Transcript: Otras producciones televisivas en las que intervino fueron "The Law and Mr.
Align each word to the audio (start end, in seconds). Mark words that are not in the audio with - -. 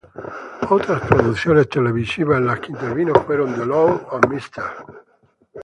Otras 0.71 0.99
producciones 1.03 1.69
televisivas 1.69 2.39
en 2.39 2.47
las 2.47 2.59
que 2.59 2.71
intervino 2.71 3.13
fueron 3.23 3.53
"The 3.53 3.65
Law 3.67 4.07
and 4.13 4.27
Mr. 4.33 4.99